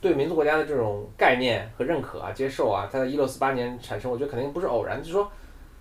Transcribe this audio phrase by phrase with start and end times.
[0.00, 5.30] 对民族国家的这种概念和认可啊、接受啊，它在一六四八年产生，我觉得肯定不是偶然，就是说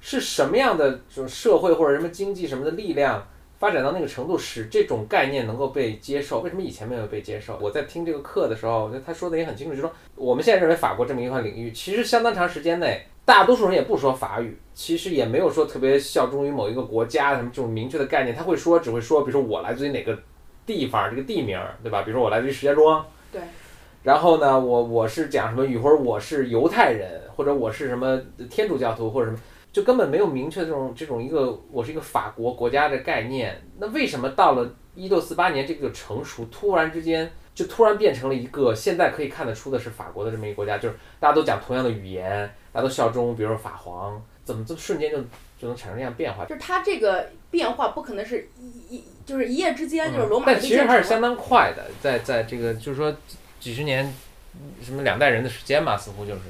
[0.00, 3.26] 是什么样的这种社会或者什么经济什么的力量
[3.58, 6.40] 发展到那个程度，使这种概念能够被接受？
[6.40, 7.58] 为什么以前没有被接受？
[7.62, 20.18] 我在听这个课的时候，我觉得他说的也很清楚，就是说我们现在认为法国这么一块领域，其实相当长时间内，大多数人也不说法语，其实也没有说特别效忠于某一个国家什么这种明确的概念，他会说只会说，比如说我来自于哪个
[20.66, 22.02] 地方，这个地名，对吧？
[22.02, 23.02] 比如说我来自于石家庄。
[24.02, 24.12] 对。
[24.12, 28.20] 然后呢，我我是讲什么语，或者我是犹太人，或者我是什么
[28.50, 29.38] 天主教徒，或者什么，
[29.72, 33.62] 就根本没有明确这种这种一个我是一个法国国家的概念。
[33.78, 45.18] 那为什么到了一六四八年这个成熟，突然之间就突然变成了一个现在可以看得出的是法国的这么一个国家，就是大家都讲同样的语言，大家都效忠，比如说法皇，怎么这么瞬间就
[45.58, 46.44] 就能产生这样变化？
[46.44, 53.14] 就是它这个变化不可能是一一就是一夜之间就是罗马但其实还是相当快的，在在这个就是说。
[53.62, 54.12] 几十年，
[54.82, 56.40] 什么两代人的时间嘛，似乎就是。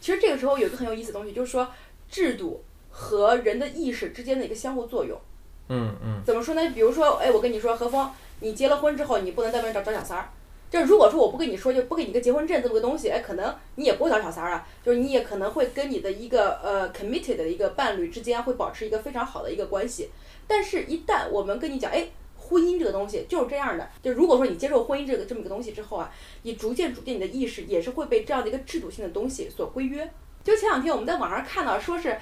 [0.00, 1.70] 其实这个时候有一个很有意思的东西，就是说
[2.10, 5.20] 制度和人的意识之间的一个相互作用。
[5.68, 6.22] 嗯嗯。
[6.24, 6.70] 怎么说呢？
[6.74, 10.30] 比如说，哎，我跟你说，何峰，你结了婚之后，你不能在外面找找小三儿。
[10.70, 14.66] 就如果说我不跟你说，就不给你个结婚证这么个东西，哎，可能你也不会找小三儿啊。
[14.82, 20.08] 就是你也可能会跟你的一个呃 committed 的一个伴侣之间会保持一个非常好的一个关系。
[20.46, 22.08] 但是，一旦我们跟你讲，哎。
[22.50, 26.12] 婚姻这个东西就是这样的，就如果说你接受婚姻这个这么一个东西之后啊，
[26.42, 30.10] 你逐渐逐渐你的意识也是会被这样的一个制度性的东西所规约。
[30.42, 32.18] 就前两天我们在网上看到说是，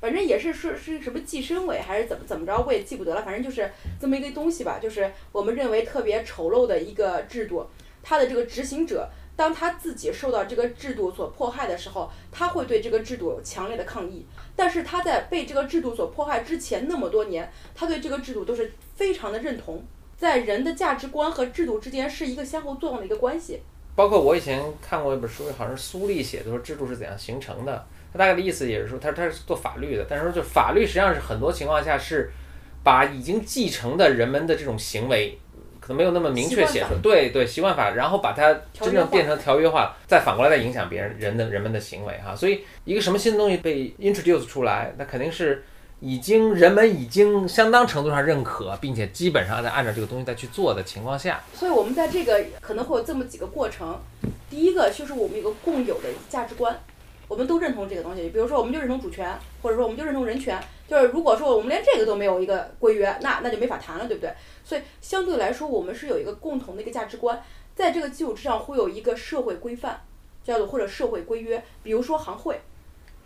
[0.00, 7.66] 反正也是说是什么计生委还是怎么怎么着，我也记不得了，反正就是这么一个东西吧，就是我们认为特别丑陋的一个制度，
[8.02, 9.08] 它的这个执行者。
[9.38, 14.26] 当他自己受到这个制度所迫害的时候，他会对这个制度有强烈的抗议。
[14.56, 19.80] 但是他在被这个制度所迫害之前那么多年，他对这个制度都是非常的认同。
[20.16, 23.62] 在人的价值观和制度之间是一个相互作用的一个关系。
[23.94, 27.86] 包括我以前看过一本书，好像是苏立写的，说制度是怎样形成的。
[28.12, 32.32] 他大概的意思也是说，他他是做法律的，但是说就法律实际上是很多情况下是
[32.82, 35.38] 把已经继承的人们的这种行为。
[35.88, 42.36] 可能没有那么明确写出，对对，习惯法，然后把它真正变成条约化，再反过来再影响别人人的人们的行为哈。
[42.36, 45.64] 所以一个什么新的东西被 introduce 出来，那肯定是
[46.00, 51.40] 已经人们已经相当程度上认可，并且基本上在按照这个东西再去做的情况下。
[51.54, 53.98] 所以我们在这个可能会有这么几个过程，
[54.50, 56.78] 第一个就是我们有个共有的价值观，
[57.28, 60.58] 我们都认同这个东西，比如说我们就认同主权，或者说我们就认同人权。
[60.88, 64.32] 就是如果说我们连这个都没有一个规约，那那就没法谈了，对不对？
[64.64, 67.42] 所以相对来说，我们是有一个共同的一个价值观，
[67.74, 70.00] 在这个基础之上会有一个社会规范，
[70.42, 72.58] 叫做或者社会规约，比如说行会，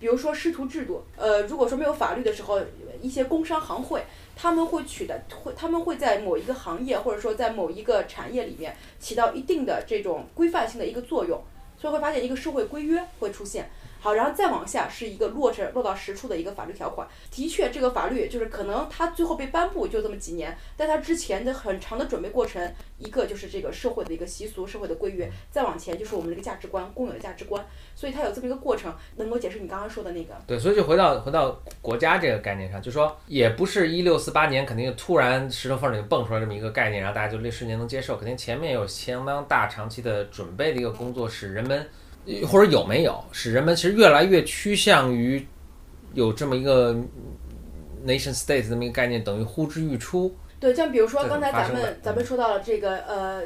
[0.01, 1.05] 比如说师徒制度。
[1.17, 2.59] 呃，如果说没有法律的时候，
[3.01, 11.41] 一些工商行会，他们会取得会他们会在某一个行业或者说在某一个产业里面起到一定的这种规范性的一个作用，
[11.81, 13.71] 所以会发现一个社会规约会出现。
[14.03, 17.07] 好，然后再往下是一个落实落到实处的一个法律条款。
[17.31, 22.61] 的确，这个法律就是可能它最后被颁布就这么几年，但它之前的很长的准备过程，
[22.99, 27.65] 一个就是这个社会的一个习俗、社会的规约，再往前就是我们的一个价值观、共有的价值观。
[27.95, 30.35] 所以它有这么一个过程，能够解释你刚刚说的那个。
[30.49, 41.87] 对，所以就回到回到国家这个概念上，就说也不是一六四八年肯定突然石头缝里蹦出来这么一个概念，然后大家就那瞬间能接受，肯定前面有相当大长期的准备的一个工作，使人们。
[42.47, 45.45] 或者有没有使人们其实越来越趋向于
[46.15, 46.95] 有这么一个
[48.07, 50.35] nation state 这么一个概念，等于呼之欲出。
[50.61, 53.43] 对，像比如说刚才咱们咱们说到了这个呃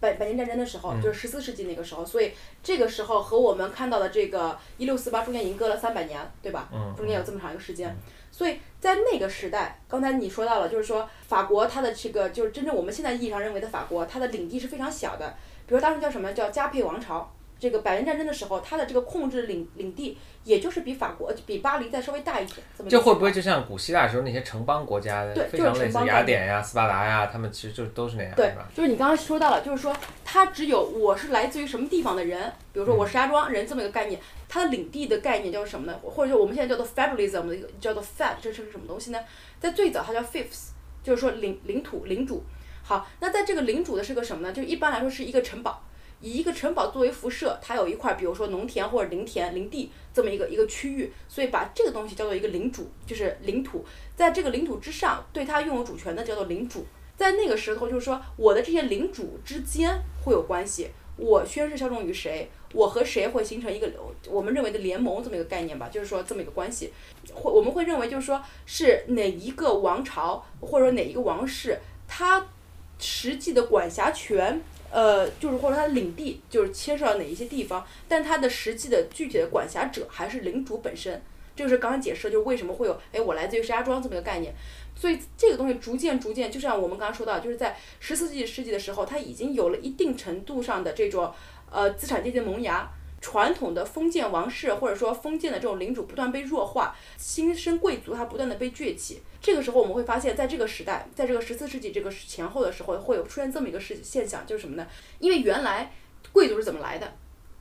[0.00, 2.32] 百百年战争的时候，就是十四世纪那个时候，所以
[2.62, 6.70] 这个时候和我们看到的这个一六四八中间已经隔了三百年，对吧？
[6.72, 6.94] 嗯。
[6.96, 7.94] 中间有这么长一个时间，
[8.30, 15.34] 所以在那个时代，刚才你说到了，就是说法国它的这个就是真正我们现在意义上认为的法国，它的领地是非常小的，
[15.66, 17.30] 比如当时叫什么叫加佩王朝。
[17.58, 22.58] 这个百年战争的时候，它的这个控制领领地，也就是比法国、比巴黎再稍微大一点。
[22.88, 28.68] 这会不会就像古希腊时候那些城邦国家的，非常类似雅典呀、斯巴达呀，他们其实就都是那样，对吧？
[28.74, 35.98] 就是你刚刚说到了，就是说它只有我是来自于什么地方的人，比如说我石家庄人这么一个概念，它的领地的概念叫什么呢？
[36.02, 39.18] 或者说我们现在叫做 federalism 的一个叫做 fed，这是什么东西呢？
[39.60, 40.70] 在最早它叫 fiefs，
[41.02, 42.44] 就是说领领土领主。
[42.82, 44.52] 好，那在这个领主的是个什么呢？
[44.52, 45.82] 就一般来说是一个城堡。
[46.24, 53.84] 以一个城堡作为辐射，它有一块，比如说农田或者林田、林地这么一个一个区域，所以把这个东西叫做一个领主，就是领土。
[54.16, 56.86] 在这个领土之上，对它拥有主权的叫做领主。
[57.14, 60.88] 在那个时候，就是说我的这些领主之间会有关系，
[61.18, 63.92] 我宣誓效忠于谁，我和谁会形成一个
[64.28, 66.90] 我们认为的联盟这么一个概念吧，就是说这么一个关系。
[67.34, 71.78] 会我们会认为就是说是哪一个王朝或者说哪一个王室，
[72.08, 72.44] 它
[72.98, 74.60] 实际的管辖权。
[74.90, 81.20] 呃，就是或者它的领地就是牵涉到哪一些地方，但它的实际的具体的管辖者还是领主本身。
[81.56, 84.54] 这就是刚刚解释，就是为什么会有哎我来自于石家庄这么一个概念。
[84.94, 91.32] 所以这个东西逐渐逐渐，就像我们刚刚说到，就是在十四世纪世纪的时候，它已经有了一定程度上的这种
[91.72, 92.88] 呃资产阶级萌芽。
[93.24, 99.22] 传统的封建王室或者说封建的这种领主不断被弱化，新生贵族它不断的被崛起。
[99.40, 104.86] 这个时候我们会发现，在这个时代，在这个十四世纪这个前后的时候，会有出现这么一个事现象，就是什么呢？
[105.20, 105.90] 因为原来
[106.32, 107.14] 贵族是怎么来的？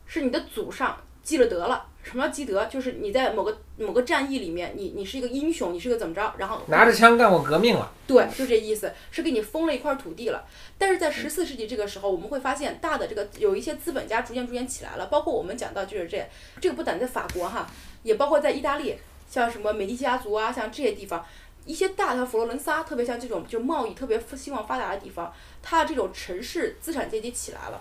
[0.05, 1.87] 是你的祖上积了德了。
[2.03, 2.65] 什么叫积德？
[2.65, 6.33] 就是你在某个某个战役里面，你你是一个英雄，你是个怎么着？
[6.37, 7.91] 然后拿着枪干过革命了。
[8.05, 10.45] 对，就这意思，是给你封了一块土地了。
[10.77, 16.29] 但是在十四世纪这个时候，我们会发现大的这个有一些资本家逐渐逐渐起来了，包括我们讲到就是这
[16.59, 17.67] 这个不单在法国哈，
[18.03, 18.97] 也包括在意大利，
[19.29, 21.25] 像什么美第奇家族啊，像这些地方，
[21.65, 27.79] 一些大的佛罗伦萨，特别像这种就贸易特别兴旺发达的地方，它这种城市资产阶级起来了。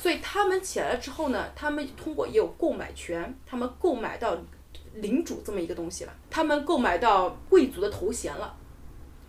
[0.00, 4.38] 所以他们起来了之后呢，他们通过也有购买权，他们购买到
[4.94, 8.56] 领主这么一个东西了，他们购买到贵族的头衔了，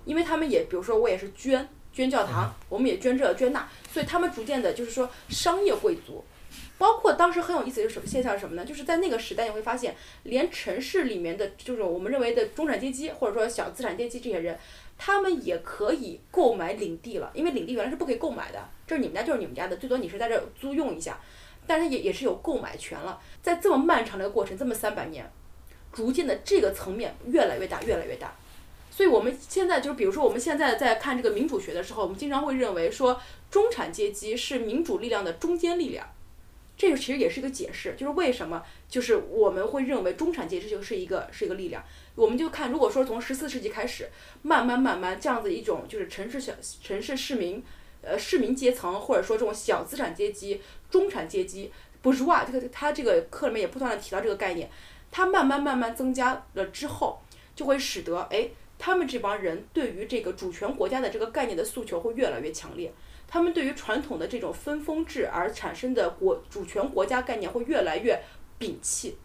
[0.06, 6.24] 因为他们也比如说我也是捐捐教堂，我们也捐这捐那，所以他们逐渐的就是说商业贵族，
[6.78, 8.64] 包括当时很有意思的什么现象是什么呢？
[8.64, 9.94] 就是在那个时代你会发现，
[10.24, 14.58] 连城市里面的就是我们认为的中产阶级或者说小资产阶级这些人。
[15.04, 21.18] 他们也可以购买领地了，因为领地原来是不可以购买的，这是你们家就是你们家的，最多你是在这租用一下，
[21.66, 23.18] 但是也也是有购买权了。
[23.42, 25.32] 在这么漫长的一个过程，这么三百年，
[25.94, 28.36] 逐渐的这个层面越来越大，越来越大。
[28.90, 36.06] 所以我们现在就是比如说我们现在在看这个民主学的时候，我们经常会认为说中产阶级是民主力量的中坚力量。
[36.76, 41.82] 这个其实也是一个解释，就是为什么就是我们会认为中产阶级就是一个是一个力量。
[42.16, 44.10] 我们就看，如果说从十四世纪开始，
[44.42, 46.52] 慢慢慢慢这样子一种就是城市小
[46.84, 47.64] 城市市民，
[48.02, 51.72] 呃市民阶层或者说这种小资产阶级、中产阶级，
[52.02, 54.70] 不是哇，这个他这个课里面也不断的提到这个概念，
[55.12, 57.22] 它慢慢慢慢增加了之后，
[57.56, 58.50] 就会使得哎
[58.80, 62.92] 他们这帮人对于这个主权国家的这个概念的诉求会越来越强烈。
[63.28, 68.22] 他们对于传统的这种分封制而产生的国主权国家概念会越来越
[68.60, 69.16] 摒弃，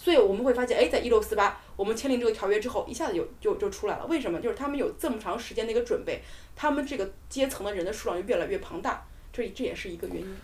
[0.00, 4.06] 所以我们会发现，哎，在一六四八我们签订这个条约之后，一下子就就就出来了。
[4.06, 4.40] 为什么？
[4.40, 6.22] 就是他们有这么长时间的一个准备，
[6.54, 10.36] 他们这个阶层的人的数量就越来越庞大，这这也是一个原因。